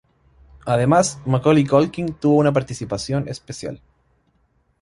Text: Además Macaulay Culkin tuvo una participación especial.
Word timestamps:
Además 0.65 1.21
Macaulay 1.27 1.63
Culkin 1.63 2.15
tuvo 2.15 2.37
una 2.37 2.51
participación 2.51 3.27
especial. 3.27 3.79